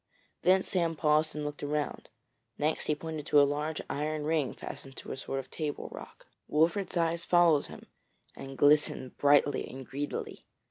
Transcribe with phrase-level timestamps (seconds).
[0.41, 2.09] Then Sam paused and looked round;
[2.57, 6.25] next he pointed to a large iron ring fastened to a sort of table rock.
[6.49, 7.85] Wolfert's eyes followed him,
[8.35, 10.47] and glistened brightly and greedily.